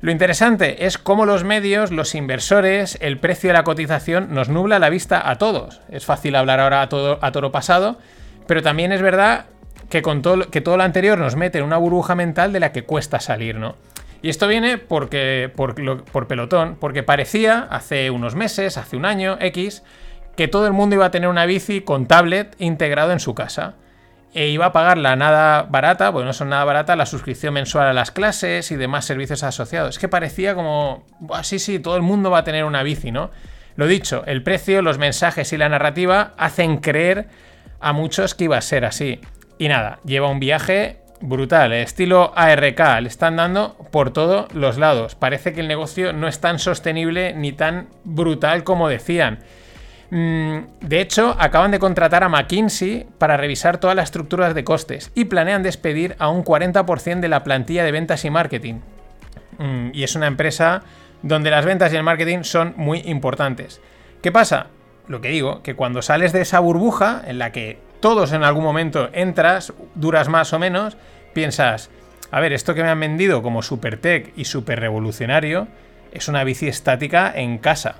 Lo 0.00 0.11
interesante 0.11 0.87
es 0.87 0.99
cómo 0.99 1.27
los 1.27 1.45
medios, 1.45 1.93
los 1.93 2.15
inversores, 2.15 2.99
el 3.00 3.19
precio 3.19 3.50
de 3.50 3.55
la 3.55 3.65
cotización 3.65 4.35
nos 4.35 4.49
nubla 4.49 4.79
la 4.79 4.89
vista 4.89 5.29
a 5.31 5.37
todos. 5.37 5.81
Es 5.91 6.07
fácil 6.07 6.35
hablar 6.35 6.59
ahora 6.59 6.83
a, 6.83 6.89
todo, 6.89 7.19
a 7.21 7.33
toro 7.33 7.53
pasado, 7.53 7.99
pero 8.47 8.62
también 8.62 8.93
es 8.93 9.03
verdad 9.03 9.45
que, 9.91 10.01
con 10.01 10.23
todo, 10.23 10.51
que 10.51 10.61
todo 10.61 10.77
lo 10.77 10.85
anterior 10.85 11.19
nos 11.19 11.37
mete 11.37 11.59
en 11.59 11.65
una 11.65 11.77
burbuja 11.77 12.15
mental 12.15 12.53
de 12.53 12.61
la 12.61 12.73
que 12.73 12.85
cuesta 12.85 13.21
salir, 13.21 13.57
¿no? 13.57 13.77
Y 14.23 14.29
esto 14.29 14.49
viene 14.49 14.79
porque, 14.79 15.51
por, 15.55 15.75
por 16.05 16.27
pelotón, 16.27 16.77
porque 16.79 17.03
parecía 17.03 17.67
hace 17.71 18.11
unos 18.11 18.35
meses, 18.35 18.77
hace 18.77 18.97
un 18.97 19.05
año, 19.05 19.37
X, 19.41 19.83
que 20.37 20.47
todo 20.47 20.67
el 20.67 20.73
mundo 20.73 20.95
iba 20.95 21.07
a 21.07 21.11
tener 21.11 21.29
una 21.29 21.47
bici 21.47 21.81
con 21.81 22.07
tablet 22.07 22.55
integrado 22.59 23.13
en 23.13 23.21
su 23.21 23.35
casa. 23.35 23.75
E 24.33 24.47
iba 24.47 24.67
a 24.67 24.73
pagar 24.73 24.97
la 24.97 25.17
nada 25.17 25.65
barata, 25.65 26.11
bueno, 26.11 26.29
no 26.29 26.33
son 26.33 26.51
nada 26.51 26.65
barata, 26.65 26.95
la 26.95 27.07
suscripción 27.07 27.53
mensual 27.53 27.89
a 27.89 27.93
las 27.93 28.13
clases 28.13 28.71
y 28.71 28.77
demás 28.77 29.05
servicios 29.05 29.43
asociados. 29.43 29.97
Es 29.97 29.99
que 29.99 30.07
parecía 30.07 30.55
como, 30.55 31.05
sí, 31.43 31.59
sí, 31.59 31.81
todo 31.81 31.97
el 31.97 32.03
mundo 32.03 32.31
va 32.31 32.39
a 32.39 32.45
tener 32.45 32.65
una 32.65 32.85
bici, 32.85 33.11
¿no? 33.11 33.31
Lo 33.75 33.89
dicho, 33.89 34.23
el 34.27 34.43
precio, 34.45 34.83
los 34.83 34.99
mensajes 34.99 35.53
y 35.53 35.57
la 35.57 35.69
narrativa 35.69 36.35
hacen 36.37 36.77
creer 36.77 37.27
a 37.81 37.93
muchos 37.93 38.35
que 38.35 38.45
iba 38.45 38.57
a 38.57 38.61
ser 38.61 38.85
así. 38.85 39.21
Y 39.61 39.69
nada, 39.69 39.99
lleva 40.07 40.31
un 40.31 40.40
viaje 40.40 40.97
brutal, 41.21 41.75
eh, 41.75 41.83
estilo 41.83 42.33
ARK, 42.35 42.81
le 43.02 43.09
están 43.09 43.37
dando 43.37 43.76
por 43.90 44.11
todos 44.11 44.50
los 44.55 44.79
lados. 44.79 45.17
Parece 45.17 45.52
que 45.52 45.61
el 45.61 45.69
negocio 45.69 46.14
no 46.14 46.29
es 46.29 46.40
tan 46.40 46.59
sostenible 46.59 47.35
ni 47.35 47.52
tan 47.52 47.88
brutal 48.02 48.64
como 48.64 48.88
decían. 48.88 49.40
Mm, 50.09 50.61
de 50.81 51.00
hecho, 51.02 51.37
acaban 51.38 51.73
de 51.73 51.79
contratar 51.79 52.25
a 52.25 52.31
McKinsey 52.31 53.07
para 53.19 53.37
revisar 53.37 53.76
todas 53.76 53.95
las 53.95 54.05
estructuras 54.05 54.55
de 54.55 54.64
costes 54.64 55.12
y 55.14 55.26
planean 55.26 55.62
despedir 55.62 56.17
a 56.19 56.31
un 56.31 56.43
40% 56.43 57.21
de 57.21 57.29
la 57.29 57.45
plantilla 57.45 57.85
de 57.85 57.93
ventas 57.93 58.25
y 58.25 58.31
marketing. 58.31 58.76
Mm, 59.59 59.90
y 59.93 60.05
es 60.05 60.14
una 60.14 60.26
empresa 60.26 60.85
donde 61.21 61.50
las 61.50 61.67
ventas 61.67 61.93
y 61.93 61.97
el 61.97 62.02
marketing 62.02 62.45
son 62.45 62.73
muy 62.79 63.00
importantes. 63.00 63.83
¿Qué 64.23 64.33
pasa? 64.33 64.69
Lo 65.07 65.21
que 65.21 65.29
digo, 65.29 65.62
que 65.62 65.76
cuando 65.76 66.00
sales 66.00 66.33
de 66.33 66.40
esa 66.40 66.61
burbuja 66.61 67.21
en 67.26 67.38
la 67.38 67.52
que 67.52 67.90
todos 68.00 68.33
en 68.33 68.42
algún 68.42 68.64
momento 68.64 69.11
entras, 69.12 69.73
duras 69.95 70.28
más 70.28 70.52
o 70.52 70.59
menos, 70.59 70.97
piensas, 71.33 71.90
a 72.30 72.40
ver, 72.40 72.52
esto 72.52 72.75
que 72.75 72.83
me 72.83 72.90
han 72.90 73.00
vendido 73.00 73.42
como 73.42 73.62
super 73.62 73.99
tech 74.00 74.33
y 74.37 74.45
super 74.45 74.78
revolucionario 74.78 75.69
es 76.12 76.28
una 76.28 76.45
bici 76.45 76.69
estática 76.69 77.33
en 77.35 77.59
casa. 77.59 77.97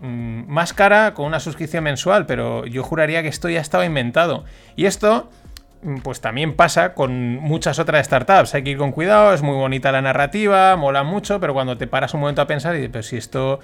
Mm, 0.00 0.44
más 0.48 0.72
cara 0.72 1.14
con 1.14 1.26
una 1.26 1.40
suscripción 1.40 1.84
mensual, 1.84 2.26
pero 2.26 2.66
yo 2.66 2.82
juraría 2.82 3.22
que 3.22 3.28
esto 3.28 3.48
ya 3.48 3.60
estaba 3.60 3.84
inventado. 3.86 4.44
Y 4.74 4.86
esto, 4.86 5.30
mm, 5.82 5.98
pues 5.98 6.20
también 6.20 6.54
pasa 6.54 6.94
con 6.94 7.36
muchas 7.36 7.78
otras 7.78 8.06
startups. 8.06 8.54
Hay 8.54 8.64
que 8.64 8.70
ir 8.70 8.78
con 8.78 8.92
cuidado, 8.92 9.32
es 9.32 9.42
muy 9.42 9.54
bonita 9.54 9.92
la 9.92 10.02
narrativa, 10.02 10.74
mola 10.76 11.04
mucho, 11.04 11.38
pero 11.40 11.54
cuando 11.54 11.76
te 11.78 11.86
paras 11.86 12.14
un 12.14 12.20
momento 12.20 12.42
a 12.42 12.46
pensar 12.46 12.74
y 12.74 12.78
dices, 12.78 12.90
pero 12.92 13.02
si 13.04 13.16
esto, 13.16 13.60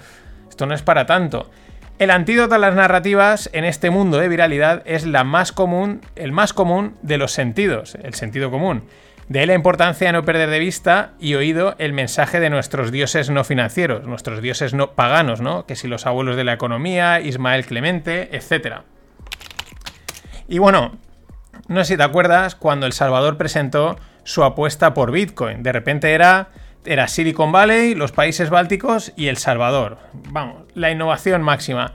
esto 0.49 0.65
no 0.65 0.73
es 0.73 0.81
para 0.81 1.05
tanto. 1.05 1.49
El 1.97 2.11
antídoto 2.11 2.55
a 2.55 2.57
las 2.57 2.75
narrativas 2.75 3.49
en 3.53 3.63
este 3.63 3.89
mundo 3.89 4.17
de 4.17 4.27
viralidad 4.27 4.83
es 4.85 5.05
la 5.05 5.23
más 5.23 5.53
común, 5.53 6.01
el 6.17 6.33
más 6.33 6.51
común 6.51 6.97
de 7.01 7.17
los 7.17 7.31
sentidos, 7.31 7.95
el 8.03 8.13
sentido 8.15 8.51
común. 8.51 8.83
De 9.29 9.39
ahí 9.39 9.45
la 9.45 9.53
importancia 9.53 10.07
de 10.07 10.13
no 10.13 10.25
perder 10.25 10.49
de 10.49 10.59
vista 10.59 11.13
y 11.21 11.35
oído 11.35 11.75
el 11.79 11.93
mensaje 11.93 12.41
de 12.41 12.49
nuestros 12.49 12.91
dioses 12.91 13.29
no 13.29 13.45
financieros, 13.45 14.05
nuestros 14.05 14.41
dioses 14.41 14.73
no 14.73 14.91
paganos, 14.91 15.39
¿no? 15.39 15.65
Que 15.65 15.77
si 15.77 15.87
los 15.87 16.05
abuelos 16.05 16.35
de 16.35 16.43
la 16.43 16.53
economía, 16.53 17.21
Ismael 17.21 17.65
Clemente, 17.65 18.35
etc. 18.35 18.81
Y 20.49 20.59
bueno, 20.59 20.97
no 21.69 21.79
sé 21.85 21.93
si 21.93 21.97
te 21.97 22.03
acuerdas 22.03 22.55
cuando 22.55 22.87
El 22.87 22.93
Salvador 22.93 23.37
presentó 23.37 23.97
su 24.25 24.43
apuesta 24.43 24.93
por 24.93 25.11
Bitcoin. 25.11 25.63
De 25.63 25.71
repente 25.71 26.13
era, 26.13 26.49
era 26.85 27.07
Silicon 27.07 27.51
Valley, 27.51 27.95
los 27.95 28.11
países 28.11 28.49
bálticos 28.49 29.13
y 29.15 29.27
El 29.27 29.37
Salvador. 29.37 29.97
Vamos, 30.29 30.63
la 30.73 30.91
innovación 30.91 31.41
máxima. 31.41 31.93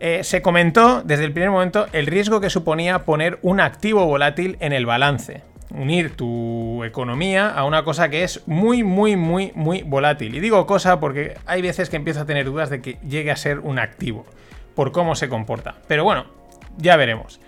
Eh, 0.00 0.22
se 0.22 0.42
comentó 0.42 1.02
desde 1.02 1.24
el 1.24 1.32
primer 1.32 1.50
momento 1.50 1.86
el 1.92 2.06
riesgo 2.06 2.40
que 2.40 2.50
suponía 2.50 3.04
poner 3.04 3.38
un 3.42 3.60
activo 3.60 4.06
volátil 4.06 4.56
en 4.60 4.72
el 4.72 4.86
balance. 4.86 5.42
Unir 5.70 6.16
tu 6.16 6.84
economía 6.84 7.50
a 7.50 7.64
una 7.64 7.82
cosa 7.84 8.08
que 8.08 8.22
es 8.22 8.46
muy, 8.46 8.84
muy, 8.84 9.16
muy, 9.16 9.52
muy 9.54 9.82
volátil. 9.82 10.34
Y 10.34 10.40
digo 10.40 10.66
cosa 10.66 11.00
porque 11.00 11.36
hay 11.46 11.62
veces 11.62 11.90
que 11.90 11.96
empiezo 11.96 12.20
a 12.20 12.26
tener 12.26 12.46
dudas 12.46 12.70
de 12.70 12.80
que 12.80 12.98
llegue 13.06 13.30
a 13.30 13.36
ser 13.36 13.58
un 13.58 13.78
activo, 13.78 14.24
por 14.74 14.92
cómo 14.92 15.14
se 15.14 15.28
comporta. 15.28 15.74
Pero 15.88 16.04
bueno, 16.04 16.26
ya 16.76 16.96
veremos. 16.96 17.40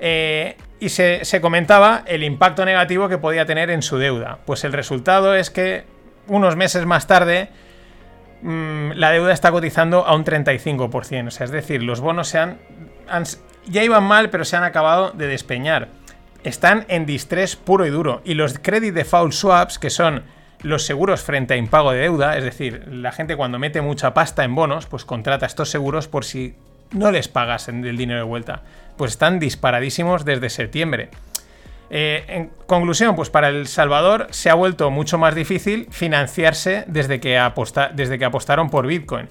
Eh, 0.00 0.56
y 0.78 0.90
se, 0.90 1.40
comentaba 1.40 2.02
el 2.06 2.22
impacto 2.22 2.64
negativo 2.64 3.08
que 3.08 3.18
podía 3.18 3.46
tener 3.46 3.70
en 3.70 3.82
su 3.82 3.96
deuda. 3.96 4.38
Pues 4.44 4.64
el 4.64 4.72
resultado 4.72 5.34
es 5.34 5.50
que 5.50 5.84
unos 6.28 6.56
meses 6.56 6.86
más 6.86 7.06
tarde 7.06 7.48
mm, 8.42 8.92
la 8.92 9.10
deuda 9.10 9.32
está 9.32 9.50
cotizando 9.50 10.06
a 10.06 10.14
un 10.14 10.24
35%. 10.24 11.28
O 11.28 11.30
sea, 11.30 11.44
es 11.44 11.50
decir, 11.50 11.82
los 11.82 12.00
bonos 12.00 12.28
se 12.28 12.38
han, 12.38 12.58
ya 13.66 13.82
iban 13.82 14.04
mal, 14.04 14.30
pero 14.30 14.44
se 14.44 14.56
han 14.56 14.64
acabado 14.64 15.10
de 15.12 15.26
despeñar. 15.26 15.88
Están 16.44 16.84
en 16.88 17.06
distrés 17.06 17.56
puro 17.56 17.86
y 17.86 17.90
duro. 17.90 18.22
Y 18.24 18.34
los 18.34 18.58
credit 18.58 18.94
default 18.94 19.32
swaps, 19.32 19.78
que 19.78 19.90
son 19.90 20.22
los 20.62 20.84
seguros 20.84 21.22
frente 21.22 21.54
a 21.54 21.56
impago 21.56 21.92
de 21.92 22.00
deuda, 22.00 22.36
es 22.36 22.44
decir, 22.44 22.86
la 22.88 23.12
gente 23.12 23.36
cuando 23.36 23.58
mete 23.58 23.80
mucha 23.80 24.14
pasta 24.14 24.44
en 24.44 24.54
bonos, 24.54 24.86
pues 24.86 25.04
contrata 25.04 25.46
estos 25.46 25.70
seguros 25.70 26.08
por 26.08 26.24
si 26.24 26.54
no 26.92 27.10
les 27.10 27.28
pagas 27.28 27.68
el 27.68 27.96
dinero 27.96 28.20
de 28.20 28.24
vuelta 28.24 28.62
pues 28.96 29.12
están 29.12 29.38
disparadísimos 29.38 30.24
desde 30.24 30.50
septiembre. 30.50 31.10
Eh, 31.90 32.24
en 32.28 32.50
conclusión, 32.66 33.14
pues 33.14 33.30
para 33.30 33.48
El 33.48 33.66
Salvador 33.66 34.26
se 34.30 34.50
ha 34.50 34.54
vuelto 34.54 34.90
mucho 34.90 35.18
más 35.18 35.34
difícil 35.34 35.86
financiarse 35.90 36.84
desde 36.88 37.20
que, 37.20 37.38
apostaron 37.38 38.70
por 38.70 38.86
Bitcoin. 38.86 39.28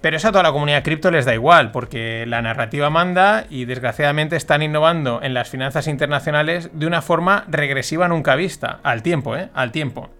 Pero 0.00 0.16
eso 0.16 0.28
a 0.28 0.32
toda 0.32 0.42
la 0.42 0.50
comunidad 0.52 0.82
cripto 0.82 1.12
les 1.12 1.24
da 1.24 1.32
igual, 1.32 1.70
porque 1.70 2.26
la 2.26 2.42
narrativa 2.42 2.90
manda 2.90 3.46
y 3.48 3.66
desgraciadamente 3.66 4.34
están 4.34 4.60
innovando 4.60 5.20
en 5.22 5.32
las 5.32 5.48
finanzas 5.48 5.86
internacionales 5.86 6.70
de 6.72 6.86
una 6.88 7.02
forma 7.02 7.44
regresiva 7.48 8.08
nunca 8.08 8.34
vista, 8.34 8.80
al 8.82 9.04
tiempo, 9.04 9.36
¿eh? 9.36 9.50
Al 9.54 9.70
tiempo. 9.70 10.10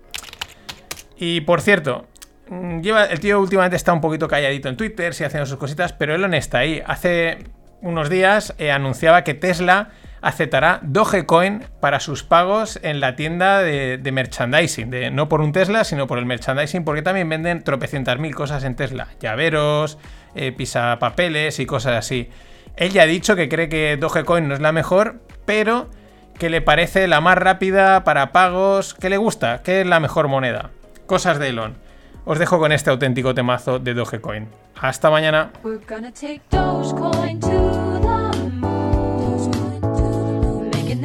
Y 1.17 1.41
por 1.41 1.61
cierto, 1.61 2.07
mm, 2.49 2.81
lleva, 2.81 3.07
el 3.07 3.19
tío 3.19 3.41
últimamente 3.41 3.75
está 3.75 3.93
un 3.93 4.01
poquito 4.01 4.29
calladito 4.29 4.69
en 4.69 4.77
Twitter, 4.77 5.15
sí 5.15 5.25
haciendo 5.25 5.47
sus 5.47 5.59
cositas, 5.59 5.93
pero 5.93 6.17
no 6.17 6.37
está 6.37 6.59
ahí. 6.59 6.81
Hace 6.87 7.39
unos 7.81 8.09
días 8.09 8.55
eh, 8.59 8.71
anunciaba 8.71 9.25
que 9.25 9.35
Tesla 9.35 9.91
aceptará 10.23 10.79
Dogecoin 10.83 11.65
para 11.81 12.01
sus 12.01 12.23
pagos 12.23 12.79
en 12.83 13.01
la 13.01 13.17
tienda 13.17 13.61
de, 13.61 14.01
merchandising, 14.13 14.89
de, 14.89 15.11
no 15.11 15.29
por 15.29 15.41
un 15.41 15.53
Tesla, 15.53 15.85
sino 15.85 16.07
por 16.07 16.19
el 16.19 16.27
merchandising, 16.27 16.85
porque 16.85 17.03
también 17.03 17.29
venden 17.29 17.63
tropecientas 17.63 18.19
mil 18.19 18.35
cosas 18.35 18.65
en 18.65 18.77
Tesla, 18.77 19.09
llaveros, 19.21 19.99
eh, 20.35 20.53
pisapapeles 20.53 21.59
y 21.59 21.67
cosas 21.67 21.97
así. 21.97 22.31
Él 22.77 22.93
ya 22.93 23.03
ha 23.03 23.07
dicho 23.07 23.37
que 23.37 23.49
cree 23.49 23.69
que 23.69 23.97
Dogecoin 23.99 24.49
no 24.49 24.55
es 24.55 24.61
la 24.61 24.73
mejor, 24.73 25.21
pero 25.45 25.91
que 26.39 26.49
le 26.49 26.63
parece 26.63 27.09
la 27.09 27.21
más 27.21 27.37
rápida 27.37 28.05
para 28.05 28.33
pagos, 28.33 28.95
que 28.95 29.11
le 29.11 29.17
gusta, 29.17 29.63
que 29.63 29.83
es 29.83 29.87
la 29.87 30.01
mejor 30.01 30.29
moneda. 30.29 30.71
Cosas 31.07 31.39
de 31.39 31.49
Elon. 31.49 31.77
Os 32.25 32.39
dejo 32.39 32.59
con 32.59 32.71
este 32.71 32.91
auténtico 32.91 33.35
temazo 33.35 33.81
de 33.81 33.95
Dogecoin. 33.95 34.49
Hasta 34.81 35.11
mañana. 35.11 35.51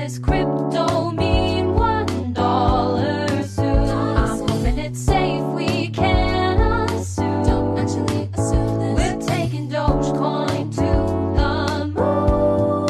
This 0.07 0.19
crypto 0.19 1.11
mean 1.11 1.73
one 1.73 2.31
dollar 2.31 3.27
soon? 3.43 3.89
I'm 3.89 4.39
hoping 4.47 4.79
it's 4.79 5.01
safe, 5.01 5.43
we 5.43 5.89
can 5.89 6.61
assume. 6.89 7.43
Don't 7.43 7.77
actually 7.77 8.29
assume 8.33 8.79
this. 8.79 8.95
We're 8.97 9.19
taking 9.19 9.69
Dogecoin 9.69 10.73
to 10.75 10.85
the 11.39 11.85
moon. 11.97 12.87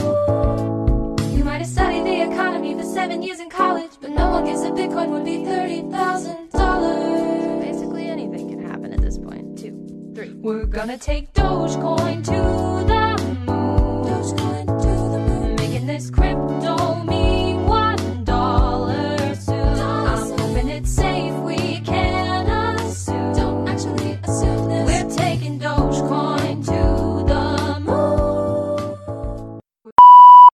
You 1.36 1.44
might 1.44 1.62
have 1.62 1.68
studied 1.68 2.06
the 2.06 2.22
economy 2.32 2.76
for 2.76 2.84
seven 2.84 3.24
years 3.24 3.40
in 3.40 3.50
college, 3.50 3.94
but 4.00 4.12
no 4.12 4.30
one 4.30 4.46
guessed 4.46 4.62
that 4.62 4.76
Bitcoin 4.76 5.10
would 5.10 5.26
be 5.26 5.38
$30,000. 5.38 7.62
Basically 7.62 8.10
anything 8.10 8.48
can 8.48 8.60
happen 8.64 8.94
at 8.94 9.02
this 9.02 9.18
point. 9.18 9.58
Two, 9.58 10.12
three. 10.14 10.34
We're 10.36 10.68
gonna 10.68 11.00
take 11.00 11.34
Dogecoin 11.34 12.24
to 12.26 12.47